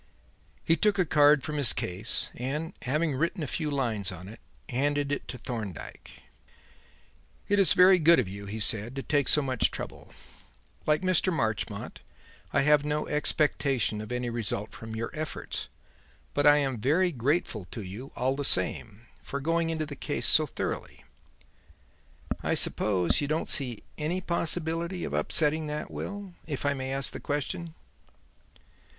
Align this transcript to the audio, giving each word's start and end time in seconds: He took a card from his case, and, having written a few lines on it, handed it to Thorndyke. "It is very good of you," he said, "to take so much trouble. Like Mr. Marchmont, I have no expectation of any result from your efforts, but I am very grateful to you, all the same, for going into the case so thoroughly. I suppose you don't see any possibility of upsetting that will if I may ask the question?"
He 0.65 0.75
took 0.75 0.97
a 0.97 1.05
card 1.05 1.43
from 1.43 1.57
his 1.57 1.73
case, 1.73 2.31
and, 2.33 2.73
having 2.81 3.13
written 3.13 3.43
a 3.43 3.45
few 3.45 3.69
lines 3.69 4.11
on 4.11 4.27
it, 4.27 4.39
handed 4.67 5.11
it 5.11 5.27
to 5.27 5.37
Thorndyke. 5.37 6.23
"It 7.47 7.59
is 7.59 7.73
very 7.73 7.99
good 7.99 8.17
of 8.17 8.27
you," 8.27 8.47
he 8.47 8.59
said, 8.59 8.95
"to 8.95 9.03
take 9.03 9.29
so 9.29 9.43
much 9.43 9.69
trouble. 9.69 10.11
Like 10.87 11.03
Mr. 11.03 11.31
Marchmont, 11.31 11.99
I 12.51 12.61
have 12.61 12.83
no 12.83 13.07
expectation 13.07 14.01
of 14.01 14.11
any 14.11 14.27
result 14.31 14.71
from 14.71 14.95
your 14.95 15.11
efforts, 15.13 15.67
but 16.33 16.47
I 16.47 16.57
am 16.57 16.79
very 16.81 17.11
grateful 17.11 17.65
to 17.65 17.83
you, 17.83 18.11
all 18.15 18.35
the 18.35 18.43
same, 18.43 19.05
for 19.21 19.39
going 19.39 19.69
into 19.69 19.85
the 19.85 19.95
case 19.95 20.25
so 20.25 20.47
thoroughly. 20.47 21.03
I 22.41 22.55
suppose 22.55 23.21
you 23.21 23.27
don't 23.27 23.51
see 23.51 23.83
any 23.99 24.19
possibility 24.19 25.03
of 25.03 25.13
upsetting 25.13 25.67
that 25.67 25.91
will 25.91 26.33
if 26.47 26.65
I 26.65 26.73
may 26.73 26.91
ask 26.91 27.13
the 27.13 27.19
question?" 27.19 27.75